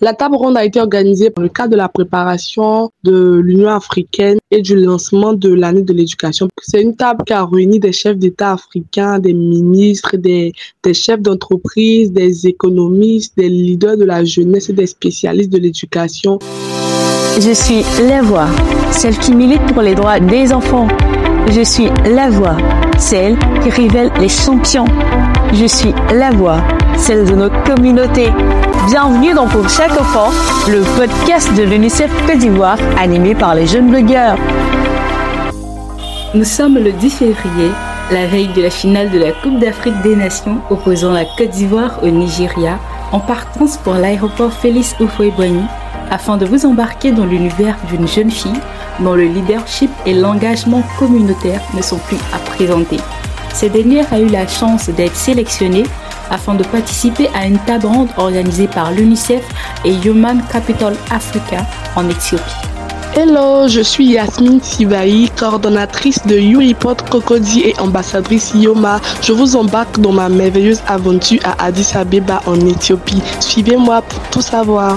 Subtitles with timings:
[0.00, 4.38] La table ronde a été organisée dans le cadre de la préparation de l'Union africaine
[4.50, 6.48] et du lancement de l'année de l'éducation.
[6.60, 10.52] C'est une table qui a réuni des chefs d'État africains, des ministres, des,
[10.92, 16.38] chefs d'entreprise, des économistes, des leaders de la jeunesse et des spécialistes de l'éducation.
[17.40, 18.48] Je suis la voix,
[18.90, 20.88] celle qui milite pour les droits des enfants.
[21.50, 22.56] Je suis la voix,
[22.98, 24.86] celle qui révèle les champions.
[25.52, 26.62] Je suis la voix,
[26.96, 28.32] celle de nos communautés.
[28.86, 30.30] Bienvenue dans Pour chaque enfant,
[30.68, 34.36] le podcast de l'UNICEF Côte d'Ivoire animé par les jeunes blogueurs.
[36.34, 37.70] Nous sommes le 10 février,
[38.10, 41.98] la veille de la finale de la Coupe d'Afrique des Nations opposant la Côte d'Ivoire
[42.02, 42.78] au Nigeria,
[43.12, 45.64] en partance pour l'aéroport Félix Houphouët-Boigny
[46.10, 48.60] afin de vous embarquer dans l'univers d'une jeune fille
[49.00, 52.98] dont le leadership et l'engagement communautaire ne sont plus à présenter.
[53.54, 55.84] Cette dernière a eu la chance d'être sélectionnée
[56.30, 59.42] afin de participer à une table organisée par l'UNICEF
[59.84, 62.42] et Human Capital Africa en Éthiopie.
[63.14, 69.00] Hello, je suis Yasmine Sivaï, coordonnatrice de Uriport Cocody et ambassadrice Yoma.
[69.20, 73.22] Je vous embarque dans ma merveilleuse aventure à Addis Abeba en Éthiopie.
[73.38, 74.96] Suivez-moi pour tout savoir.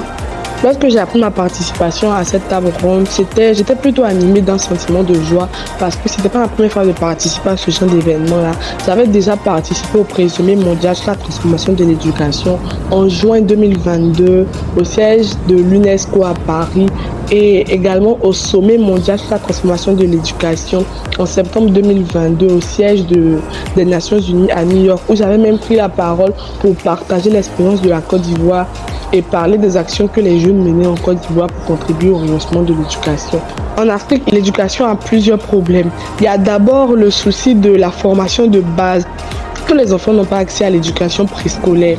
[0.64, 5.14] Lorsque j'ai appris ma participation à cette table ronde, j'étais plutôt animée d'un sentiment de
[5.16, 5.48] joie
[5.80, 8.52] parce que c'était pas la première fois de participer à ce genre d'événement-là.
[8.86, 12.58] J'avais déjà participé au présumé mondial sur la transformation de l'éducation
[12.89, 16.88] en juin 2022 au siège de l'UNESCO à Paris
[17.31, 20.86] et également au sommet mondial sur la transformation de l'éducation
[21.17, 23.39] en septembre 2022 au siège de,
[23.76, 27.81] des Nations Unies à New York où j'avais même pris la parole pour partager l'expérience
[27.81, 28.67] de la Côte d'Ivoire
[29.16, 32.63] et parler des actions que les jeunes menaient en Côte d'Ivoire pour contribuer au rehaussement
[32.63, 33.39] de l'éducation.
[33.77, 35.89] En Afrique, l'éducation a plusieurs problèmes.
[36.19, 39.05] Il y a d'abord le souci de la formation de base.
[39.67, 41.97] Tous les enfants n'ont pas accès à l'éducation préscolaire.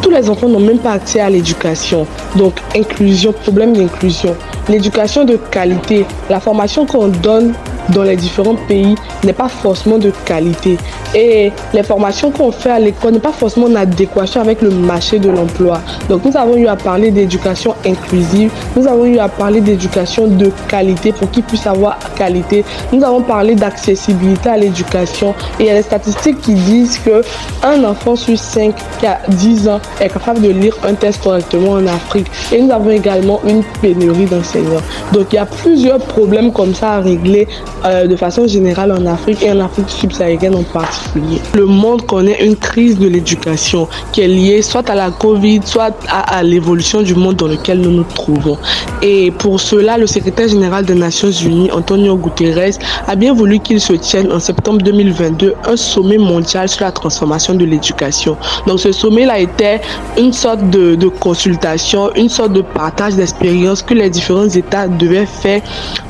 [0.00, 2.06] Tous les enfants n'ont même pas accès à l'éducation.
[2.36, 4.36] Donc, inclusion, problème d'inclusion.
[4.68, 7.52] L'éducation de qualité, la formation qu'on donne
[7.90, 10.76] dans les différents pays n'est pas forcément de qualité.
[11.14, 15.18] Et les formations qu'on fait à l'école n'est pas forcément en adéquation avec le marché
[15.18, 15.80] de l'emploi.
[16.08, 20.50] Donc nous avons eu à parler d'éducation inclusive, nous avons eu à parler d'éducation de
[20.68, 22.64] qualité pour qu'ils puissent avoir qualité.
[22.92, 27.22] Nous avons parlé d'accessibilité à l'éducation et il y a des statistiques qui disent que
[27.62, 31.72] un enfant sur 5 qui a 10 ans est capable de lire un test correctement
[31.72, 32.30] en Afrique.
[32.52, 34.82] Et nous avons également une pénurie d'enseignants.
[35.12, 37.46] Donc il y a plusieurs problèmes comme ça à régler
[37.84, 41.40] euh, de façon générale en Afrique et en Afrique subsaharienne en particulier.
[41.54, 45.94] Le monde connaît une crise de l'éducation qui est liée soit à la Covid, soit
[46.08, 48.58] à, l'évolution du monde dans lequel nous nous trouvons.
[49.02, 53.80] Et pour cela, le secrétaire général des Nations Unies, Antonio Guterres, a bien voulu qu'il
[53.80, 58.36] se tienne en septembre 2022 un sommet mondial sur la transformation de l'éducation.
[58.66, 59.80] Donc ce sommet-là était
[60.18, 65.26] une sorte de, de consultation, une sorte de partage d'expériences que les différents États devaient
[65.26, 65.60] faire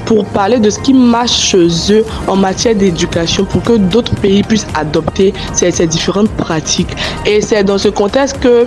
[0.06, 4.42] pour parler de ce qui marche chez eux en matière d'éducation pour que d'autres pays
[4.42, 6.94] puissent adopter ces, ces différentes pratiques.
[7.26, 8.64] Et c'est dans ce contexte que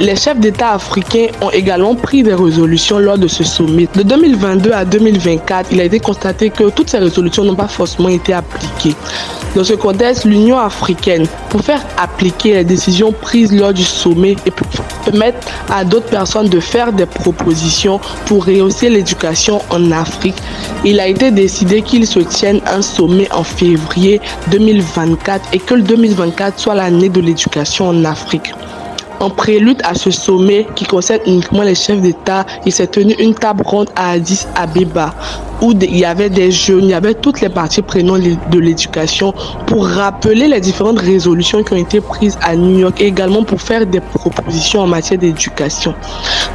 [0.00, 3.88] les chefs d'État africains ont également pris des résolutions lors de ce sommet.
[3.94, 8.08] De 2022 à 2024, il a été constaté que toutes ces résolutions n'ont pas forcément
[8.08, 8.94] été appliquées.
[9.54, 14.52] Dans ce contexte, l'Union africaine, pour faire appliquer les décisions prises lors du sommet et
[15.04, 20.36] permettre à d'autres personnes de faire des propositions pour rehausser l'éducation en Afrique,
[20.84, 24.20] il a été décidé qu'il se tienne un sommet en février
[24.50, 28.52] 2024 et que le 2024 soit l'année de l'éducation en Afrique.
[29.20, 33.34] En prélude à ce sommet qui concerne uniquement les chefs d'État, il s'est tenu une
[33.34, 35.12] table ronde à Addis Abeba
[35.60, 39.32] où il y avait des jeunes, il y avait toutes les parties prenantes de l'éducation
[39.66, 43.60] pour rappeler les différentes résolutions qui ont été prises à New York et également pour
[43.60, 45.94] faire des propositions en matière d'éducation.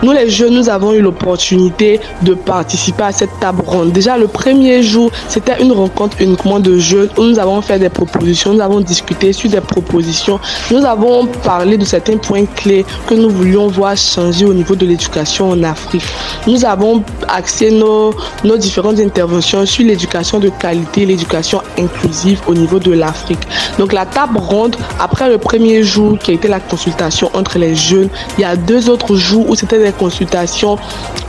[0.02, 3.92] Nous les jeunes, nous avons eu l'opportunité de participer à cette table ronde.
[3.92, 7.90] Déjà le premier jour, c'était une rencontre uniquement de jeunes où nous avons fait des
[7.90, 10.40] propositions, nous avons discuté sur des propositions,
[10.72, 14.86] nous avons parlé de certains points clés que nous voulions voir changer au niveau de
[14.86, 16.04] l'éducation en Afrique.
[16.48, 18.14] Nous avons axé nos,
[18.44, 23.40] nos différentes interventions sur l'éducation de qualité, l'éducation inclusive au niveau de l'Afrique.
[23.78, 27.76] Donc la table ronde, après le premier jour qui a été la consultation entre les
[27.76, 30.78] jeunes, il y a deux autres jours où c'était des consultations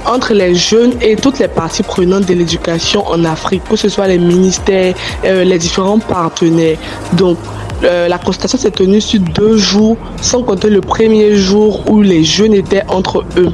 [0.07, 4.07] entre les jeunes et toutes les parties prenantes de l'éducation en Afrique, que ce soit
[4.07, 4.95] les ministères,
[5.25, 6.77] euh, les différents partenaires.
[7.15, 7.39] Donc
[7.83, 12.25] euh, la consultation s'est tenue sur deux jours, sans compter le premier jour où les
[12.25, 13.53] jeunes étaient entre eux.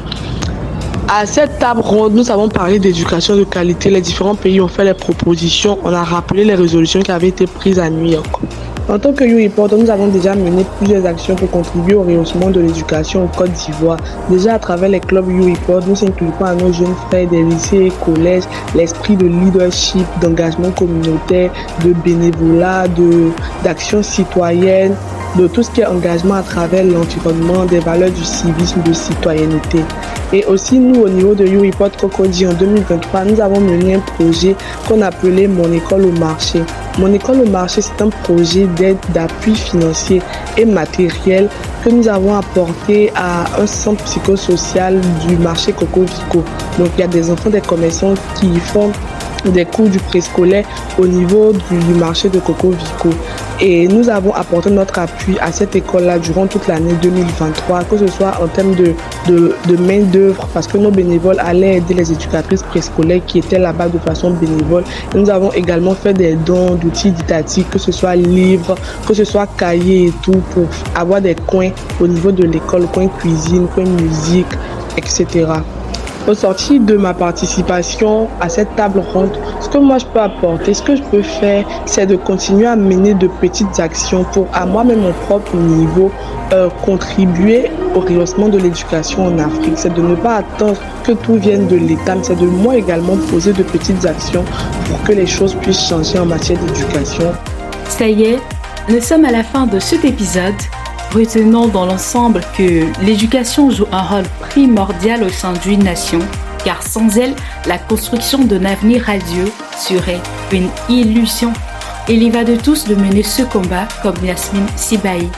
[1.12, 3.90] À cette table ronde, nous avons parlé d'éducation de qualité.
[3.90, 5.76] Les différents pays ont fait les propositions.
[5.82, 8.30] On a rappelé les résolutions qui avaient été prises à New York.
[8.88, 12.60] En tant que YouReport, nous avons déjà mené plusieurs actions pour contribuer au rehaussement de
[12.60, 13.98] l'éducation au Côte d'Ivoire.
[14.30, 17.92] Déjà à travers les clubs YouReport, nous inculquons à nos jeunes frères des lycées et
[18.04, 18.44] collèges
[18.76, 21.50] l'esprit de leadership, d'engagement communautaire,
[21.84, 22.84] de bénévolat,
[23.64, 24.94] d'action citoyenne,
[25.36, 29.80] de tout ce qui est engagement à travers l'environnement, des valeurs du civisme, de citoyenneté.
[30.32, 34.54] Et aussi, nous, au niveau de YouReport Cocody en 2023, nous avons mené un projet
[34.86, 36.62] qu'on appelait Mon école au marché.
[36.98, 40.22] Mon école au marché, c'est un projet d'aide, d'appui financier
[40.56, 41.48] et matériel
[41.84, 46.44] que nous avons apporté à un centre psychosocial du marché Coco Vico.
[46.78, 48.92] Donc, il y a des enfants des commerçants qui font
[49.46, 50.64] des cours du préscolaire
[50.98, 53.10] au niveau du, marché de Coco Vico.
[53.62, 58.06] Et nous avons apporté notre appui à cette école-là durant toute l'année 2023, que ce
[58.06, 58.94] soit en termes de,
[59.28, 63.98] de, main-d'œuvre, parce que nos bénévoles allaient aider les éducatrices préscolaires qui étaient là-bas de
[63.98, 64.84] façon bénévole.
[65.14, 68.76] nous avons également fait des dons d'outils didactiques, que ce soit livres,
[69.06, 71.70] que ce soit cahiers et tout, pour avoir des coins
[72.00, 74.46] au niveau de l'école, coin cuisine, coin musique,
[74.96, 75.46] etc.
[76.30, 80.74] Au sorti de ma participation à cette table ronde, ce que moi je peux apporter,
[80.74, 84.64] ce que je peux faire, c'est de continuer à mener de petites actions pour, à
[84.64, 86.12] moi-même, mon propre niveau,
[86.52, 89.72] euh, contribuer au rehaussement de l'éducation en Afrique.
[89.74, 93.16] C'est de ne pas attendre que tout vienne de l'État, mais c'est de moi également
[93.28, 94.44] poser de petites actions
[94.88, 97.32] pour que les choses puissent changer en matière d'éducation.
[97.88, 98.38] Ça y est,
[98.88, 100.54] nous sommes à la fin de cet épisode.
[101.12, 106.20] Retenons dans l'ensemble que l'éducation joue un rôle primordial au sein d'une nation,
[106.64, 107.34] car sans elle,
[107.66, 110.20] la construction d'un avenir radieux serait
[110.52, 111.52] une illusion.
[112.08, 115.28] Il y va de tous de mener ce combat comme Yasmine Sibaï.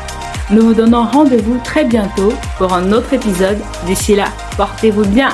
[0.50, 3.58] Nous vous donnons rendez-vous très bientôt pour un autre épisode.
[3.86, 4.26] D'ici là,
[4.58, 5.30] portez-vous bien.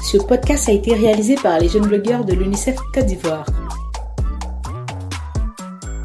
[0.00, 3.44] Ce podcast a été réalisé par les jeunes blogueurs de l'UNICEF Côte d'Ivoire.